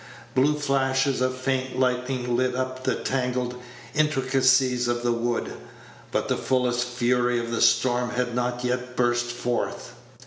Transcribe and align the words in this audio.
Blue 0.33 0.57
flashes 0.57 1.21
of 1.21 1.37
faint 1.37 1.77
lightning 1.79 2.35
lit 2.35 2.55
up 2.55 2.85
the 2.85 2.95
tangled 2.95 3.53
intricacies 3.93 4.87
of 4.87 5.03
the 5.03 5.11
wood, 5.11 5.53
but 6.11 6.27
the 6.27 6.37
fullest 6.37 6.87
fury 6.87 7.37
of 7.39 7.51
the 7.51 7.61
storm 7.61 8.09
had 8.09 8.33
not 8.33 8.63
yet 8.63 8.95
burst 8.95 9.27
forth. 9.27 9.93